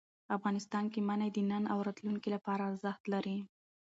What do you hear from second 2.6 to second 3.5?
ارزښت لري.